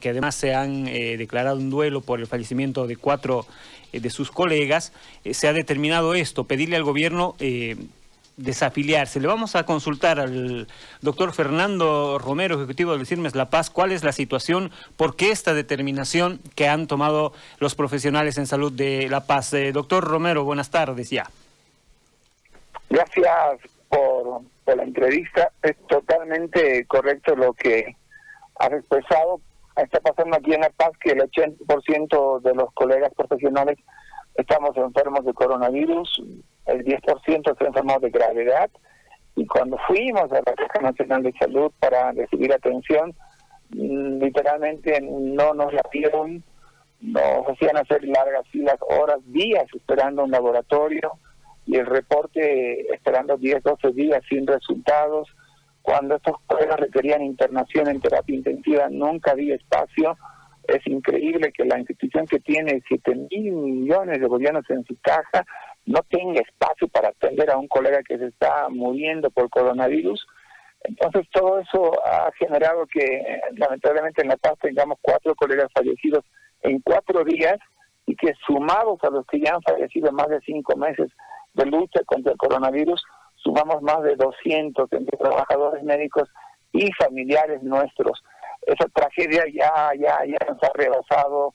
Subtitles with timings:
[0.00, 3.46] que además se han eh, declarado un duelo por el fallecimiento de cuatro
[3.92, 4.92] eh, de sus colegas,
[5.24, 7.36] eh, se ha determinado esto, pedirle al gobierno
[8.36, 9.20] desafiliarse.
[9.20, 10.66] Le vamos a consultar al
[11.02, 15.52] doctor Fernando Romero, ejecutivo del CIRMES La Paz, cuál es la situación, por qué esta
[15.52, 19.54] determinación que han tomado los profesionales en salud de La Paz.
[19.74, 21.28] doctor Romero, buenas tardes ya.
[22.88, 23.60] Gracias
[23.90, 25.52] por, por la entrevista.
[25.62, 27.94] Es totalmente correcto lo que
[28.58, 29.40] has expresado
[29.82, 33.78] está pasando aquí en La Paz que el 80% de los colegas profesionales
[34.34, 36.22] estamos enfermos de coronavirus,
[36.66, 38.70] el 10% está enfermos de gravedad,
[39.36, 43.14] y cuando fuimos a la Caja Nacional de Salud para recibir atención,
[43.70, 46.42] mm, literalmente no nos la dieron,
[47.00, 51.12] nos hacían hacer largas filas, horas, días esperando un laboratorio,
[51.66, 55.28] y el reporte esperando 10, 12 días sin resultados,
[55.82, 60.16] cuando estos colegas requerían internación en terapia intensiva, nunca había espacio.
[60.68, 65.44] Es increíble que la institución que tiene 7 mil millones de bolivianos en su caja
[65.86, 70.26] no tenga espacio para atender a un colega que se está muriendo por coronavirus.
[70.82, 76.24] Entonces todo eso ha generado que lamentablemente en La Paz tengamos cuatro colegas fallecidos
[76.62, 77.58] en cuatro días
[78.06, 81.10] y que sumados a los que ya han fallecido más de cinco meses
[81.54, 83.02] de lucha contra el coronavirus,
[83.42, 86.28] sumamos más de 200 entre trabajadores médicos
[86.72, 88.22] y familiares nuestros.
[88.62, 91.54] Esa tragedia ya, ya, ya nos ha rebasado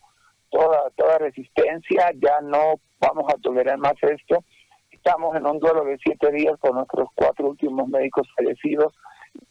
[0.49, 4.43] toda, toda resistencia, ya no vamos a tolerar más esto.
[4.91, 8.93] Estamos en un duelo de siete días con nuestros cuatro últimos médicos fallecidos,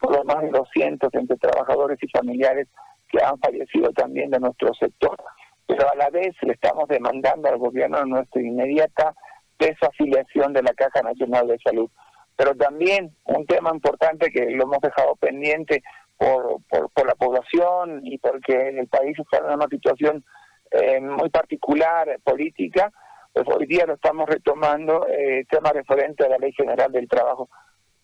[0.00, 2.66] por lo más de 200 entre trabajadores y familiares
[3.08, 5.16] que han fallecido también de nuestro sector.
[5.66, 9.14] Pero a la vez le estamos demandando al gobierno nuestra inmediata
[9.58, 11.88] desafiliación de la Caja Nacional de Salud
[12.36, 15.82] pero también un tema importante que lo hemos dejado pendiente
[16.16, 20.24] por, por, la población y porque el país está en una situación
[20.70, 22.90] eh, muy particular política,
[23.32, 27.48] pues hoy día lo estamos retomando, eh, tema referente a la Ley General del Trabajo.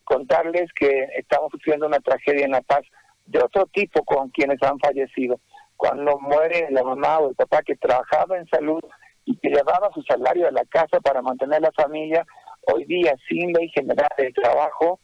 [0.05, 2.83] Contarles que estamos sufriendo una tragedia en La Paz
[3.27, 5.41] de otro tipo con quienes han fallecido.
[5.77, 8.83] Cuando muere la mamá o el papá que trabajaba en salud
[9.25, 12.27] y que llevaba su salario a la casa para mantener la familia,
[12.63, 15.01] Hoy día, sin ley general del trabajo,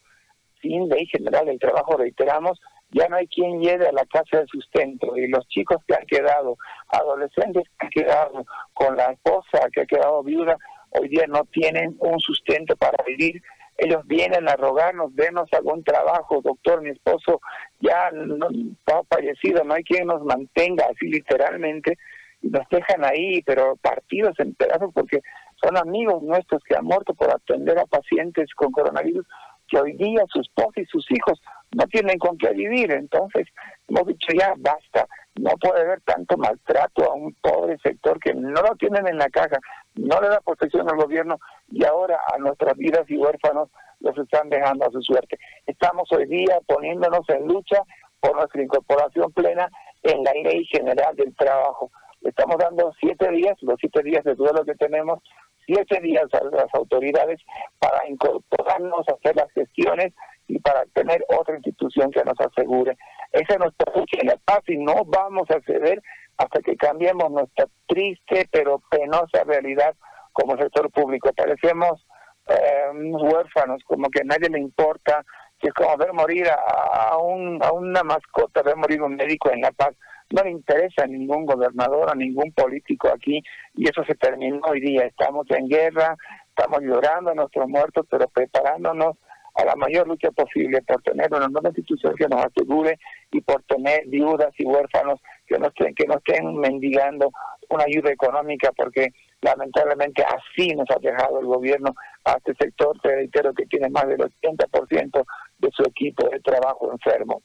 [0.61, 4.47] sin ley general del trabajo, reiteramos, ya no hay quien lleve a la casa de
[4.47, 6.57] sustento y los chicos que han quedado,
[6.89, 10.57] adolescentes que han quedado con la esposa que ha quedado viuda,
[10.91, 13.43] hoy día no tienen un sustento para vivir.
[13.79, 17.43] Ellos vienen a rogarnos, denos algún trabajo, doctor, mi esposo
[17.81, 18.49] ya no,
[18.87, 21.99] ha fallecido, no hay quien nos mantenga así literalmente,
[22.41, 25.21] nos dejan ahí, pero partidos en pedazos porque
[25.63, 29.27] son amigos nuestros que han muerto por atender a pacientes con coronavirus
[29.69, 31.41] que hoy día su esposa y sus hijos
[31.73, 32.93] no tienen con qué vivir.
[32.93, 33.49] Entonces,
[33.89, 38.63] hemos dicho ya, basta, no puede haber tanto maltrato a un pobre sector que no
[38.63, 39.59] lo tienen en la caja,
[39.95, 41.39] no le da protección al gobierno
[41.71, 43.69] y ahora a nuestras vidas y huérfanos
[44.01, 45.39] los están dejando a su suerte.
[45.67, 47.83] Estamos hoy día poniéndonos en lucha
[48.21, 49.69] por nuestra incorporación plena
[50.03, 51.91] en la ley general del trabajo.
[52.23, 55.23] Estamos dando siete días, los siete días de duelo que tenemos,
[55.67, 57.41] siete días a las autoridades
[57.79, 60.13] para incorporarnos, a hacer las gestiones
[60.49, 62.97] y para tener otra institución que nos asegure.
[63.33, 66.01] Esa es nuestra lucha en la paz y no vamos a ceder
[66.39, 69.95] hasta que cambiemos nuestra triste pero penosa realidad
[70.33, 71.33] como sector público.
[71.35, 72.07] Parecemos
[72.49, 75.25] eh, huérfanos, como que a nadie le importa,
[75.59, 79.63] que es como ver morir a, un, a una mascota, ver morir un médico en
[79.63, 79.97] La Paz
[80.31, 83.43] no le interesa a ningún gobernador, a ningún político aquí,
[83.75, 85.03] y eso se terminó hoy día.
[85.03, 86.17] Estamos en guerra,
[86.49, 89.17] estamos llorando a nuestros muertos, pero preparándonos
[89.55, 92.99] a la mayor lucha posible por tener una nueva institución que nos asegure
[93.31, 97.31] y por tener viudas y huérfanos que no estén, que no estén mendigando
[97.71, 99.09] una ayuda económica, porque
[99.41, 101.95] lamentablemente así nos ha dejado el gobierno
[102.25, 105.25] a este sector, te reitero que tiene más del 80%
[105.59, 107.43] de su equipo de trabajo enfermo.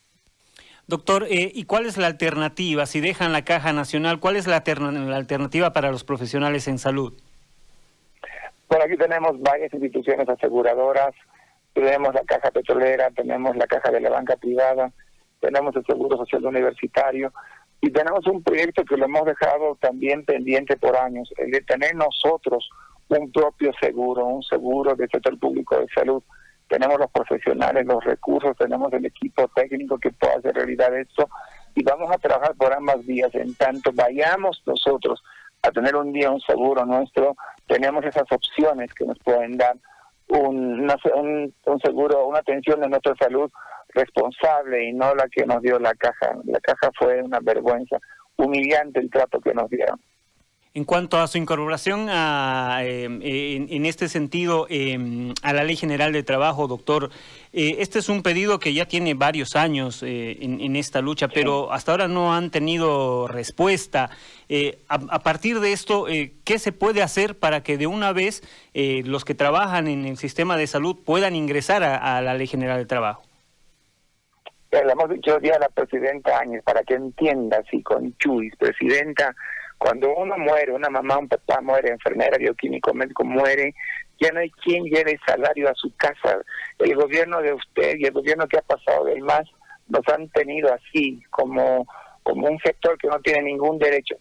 [0.87, 2.85] Doctor, eh, ¿y cuál es la alternativa?
[2.85, 7.13] Si dejan la caja nacional, ¿cuál es la, alternativa para los profesionales en salud?
[8.67, 11.13] Por aquí tenemos varias instituciones aseguradoras,
[11.73, 14.91] tenemos la caja petrolera, tenemos la caja de la banca privada,
[15.39, 17.31] tenemos el Seguro Social Universitario
[17.81, 21.95] y tenemos un proyecto que lo hemos dejado también pendiente por años, el de tener
[21.95, 22.69] nosotros
[23.09, 26.23] un propio seguro, un seguro del sector público de salud
[26.71, 31.27] tenemos los profesionales, los recursos, tenemos el equipo técnico que pueda hacer realidad esto
[31.75, 33.35] y vamos a trabajar por ambas vías.
[33.35, 35.21] En tanto vayamos nosotros
[35.63, 37.35] a tener un día un seguro nuestro,
[37.67, 39.75] tenemos esas opciones que nos pueden dar
[40.29, 43.51] un, un, un seguro, una atención de nuestra salud
[43.89, 46.37] responsable y no la que nos dio la caja.
[46.45, 47.97] La caja fue una vergüenza.
[48.37, 49.99] humillante el trato que nos dieron.
[50.73, 56.13] En cuanto a su incorporación a, em, en, este sentido em, a la Ley General
[56.13, 57.09] de Trabajo, doctor,
[57.51, 61.73] eh, este es un pedido que ya tiene varios años eh, en, esta lucha, pero
[61.73, 64.11] hasta ahora no han tenido respuesta.
[64.47, 66.05] Eh, a, partir de esto,
[66.45, 68.41] ¿qué se puede hacer para que de una vez
[68.73, 72.85] los que trabajan en el sistema de salud puedan ingresar a, la Ley General de
[72.85, 73.23] Trabajo?
[74.71, 79.35] Le hemos dicho ya a la presidenta Áñez para que entienda, así con Chuis, presidenta,
[79.81, 83.73] cuando uno muere, una mamá, un papá muere, enfermera, bioquímico, médico muere,
[84.19, 86.39] ya no hay quien lleve salario a su casa.
[86.77, 89.49] El gobierno de usted y el gobierno que ha pasado del MAS
[89.87, 91.87] nos han tenido así, como,
[92.21, 94.17] como un sector que no tiene ningún derecho.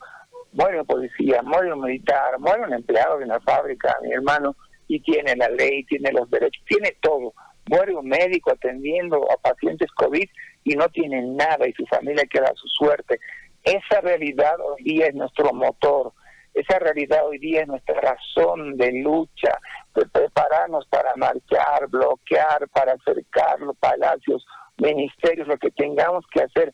[0.52, 4.56] Muere un policía, muere un militar, muere un empleado de una fábrica, mi hermano,
[4.88, 7.34] y tiene la ley, tiene los derechos, tiene todo.
[7.66, 10.26] Muere un médico atendiendo a pacientes COVID
[10.64, 13.20] y no tiene nada y su familia queda a su suerte.
[13.64, 16.12] Esa realidad hoy día es nuestro motor,
[16.54, 19.58] esa realidad hoy día es nuestra razón de lucha,
[19.94, 24.44] de prepararnos para marchar, bloquear, para acercar los palacios,
[24.78, 26.72] ministerios, lo que tengamos que hacer,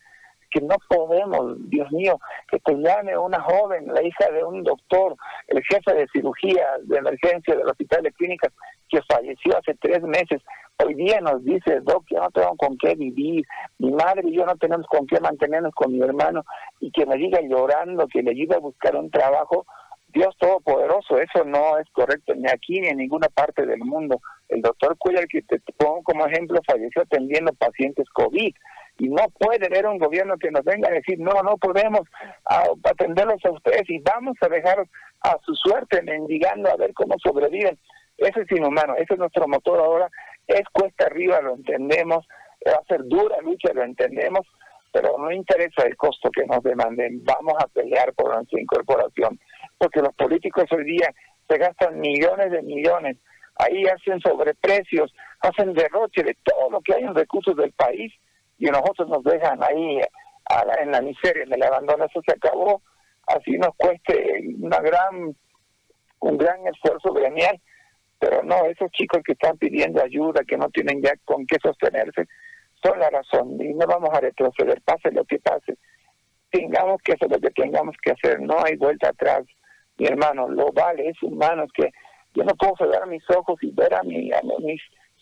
[0.50, 2.18] que no podemos, Dios mío,
[2.48, 5.16] que te llame una joven, la hija de un doctor,
[5.48, 8.52] el jefe de cirugía de emergencia del hospital de clínicas,
[8.88, 10.42] que falleció hace tres meses,
[10.84, 13.46] Hoy día nos dice, Doc, yo no tengo con qué vivir,
[13.78, 16.44] mi madre y yo no tenemos con qué mantenernos con mi hermano,
[16.80, 19.64] y que me diga llorando que le ayude a buscar un trabajo,
[20.08, 24.20] Dios Todopoderoso, eso no es correcto ni aquí ni en ninguna parte del mundo.
[24.50, 28.54] El doctor Cuellar, que te pongo como ejemplo, falleció atendiendo pacientes COVID
[28.98, 32.02] y no puede haber un gobierno que nos venga a decir, no, no podemos
[32.84, 34.86] atenderlos a ustedes y vamos a dejar
[35.22, 37.78] a su suerte mendigando a ver cómo sobreviven.
[38.16, 40.10] Eso es inhumano, ese es nuestro motor ahora
[40.46, 42.26] es cuesta arriba, lo entendemos,
[42.66, 44.46] va a ser dura lucha, lo entendemos,
[44.92, 49.38] pero no interesa el costo que nos demanden, vamos a pelear por nuestra incorporación,
[49.78, 51.12] porque los políticos hoy día
[51.48, 53.16] se gastan millones de millones,
[53.56, 58.12] ahí hacen sobreprecios, hacen derroche de todo lo que hay en recursos del país
[58.58, 60.00] y nosotros nos dejan ahí
[60.80, 62.82] en la miseria, en el abandono, eso se acabó,
[63.26, 65.36] así nos cueste una gran,
[66.20, 67.60] un gran esfuerzo gremial
[68.18, 72.26] pero no, esos chicos que están pidiendo ayuda, que no tienen ya con qué sostenerse,
[72.82, 75.76] son la razón y no vamos a retroceder, pase lo que pase.
[76.50, 79.44] Tengamos que hacer lo que tengamos que hacer, no hay vuelta atrás.
[79.98, 81.90] Mi hermano, lo vale, es humano, que
[82.34, 84.80] yo no puedo cerrar mis ojos y ver a, mi, a mis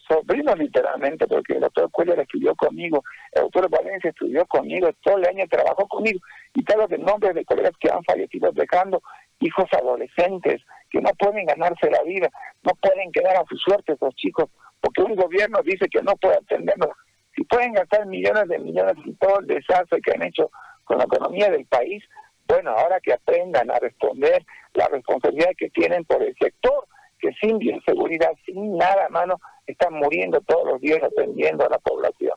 [0.08, 3.02] sobrinos literalmente, porque el doctor Cuellar estudió conmigo,
[3.32, 6.20] el doctor Valencia estudió conmigo, todo el año trabajó conmigo,
[6.54, 9.02] y todos los nombres de colegas que han fallecido dejando
[9.40, 12.28] hijos adolescentes que no pueden ganarse la vida,
[12.62, 14.48] no pueden quedar a su suerte esos chicos,
[14.80, 16.90] porque un gobierno dice que no puede atenderlos.
[17.34, 20.50] Si pueden gastar millones de millones y todo el desastre que han hecho
[20.84, 22.04] con la economía del país,
[22.46, 26.86] bueno, ahora que aprendan a responder la responsabilidad que tienen por el sector,
[27.24, 31.78] que sin bioseguridad, sin nada a mano, están muriendo todos los días atendiendo a la
[31.78, 32.34] población.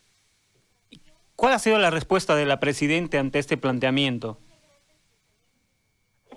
[1.36, 4.38] ¿Cuál ha sido la respuesta de la Presidenta ante este planteamiento?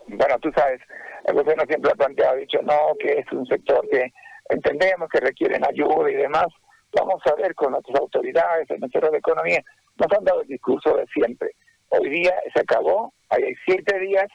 [0.08, 0.80] bueno, tú sabes,
[1.24, 4.12] el gobierno siempre ha planteado, ha dicho, no, que es un sector que
[4.48, 6.46] entendemos que requieren ayuda y demás.
[6.92, 9.62] Vamos a ver con nuestras autoridades, el Ministerio de Economía,
[9.96, 11.52] nos han dado el discurso de siempre.
[11.90, 14.26] Hoy día se acabó, hay siete días,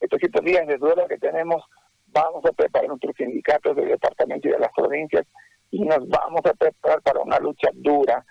[0.00, 1.62] estos siete días de duelo que tenemos,
[2.14, 5.26] vamos a preparar nuestros sindicatos del departamento y de las provincias
[5.70, 8.24] y nos vamos a preparar para una lucha dura,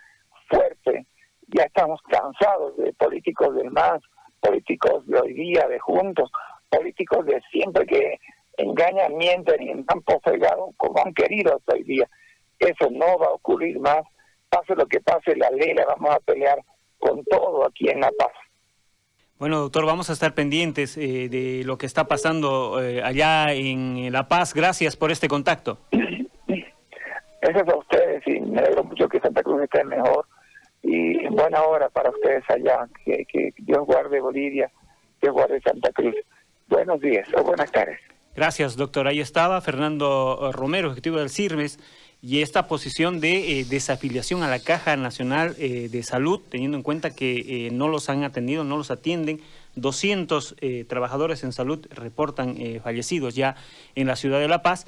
[0.50, 1.06] fuerte.
[1.50, 4.02] Ya estamos cansados de políticos del MAS,
[4.40, 6.32] políticos de hoy día, de juntos,
[6.70, 8.20] políticos de siempre que
[8.58, 12.10] engañan, mienten y han postergado como han querido hasta hoy día.
[12.60, 14.04] Eso no va a ocurrir más.
[14.50, 16.60] Pase lo que pase, la ley la vamos a pelear
[17.00, 18.32] con todo aquí en La Paz.
[19.40, 24.12] Bueno, doctor, vamos a estar pendientes eh, de lo que está pasando eh, allá en
[24.12, 24.54] La Paz.
[24.54, 25.80] Gracias por este contacto.
[25.92, 30.25] Es a ustedes y me alegro mucho que Santa Cruz esté mejor
[30.82, 32.88] y en buena hora para ustedes allá.
[33.04, 34.72] Que, que Dios guarde Bolivia,
[35.22, 36.16] Dios guarde Santa Cruz.
[36.68, 38.00] Buenos días o buenas tardes.
[38.36, 39.08] Gracias, doctor.
[39.08, 41.80] Ahí estaba Fernando Romero, ejecutivo del CIRMES,
[42.25, 46.84] y esta posición de eh, desafiliación a la Caja Nacional eh, de Salud, teniendo en
[46.84, 49.42] cuenta que eh, no los han atendido, no los atienden.
[49.75, 50.56] 200
[50.88, 53.56] trabajadores en salud reportan fallecidos ya
[53.96, 54.86] en la ciudad de La Paz.